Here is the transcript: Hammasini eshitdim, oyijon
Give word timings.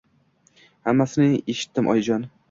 Hammasini 0.87 1.41
eshitdim, 1.53 1.91
oyijon 1.93 2.25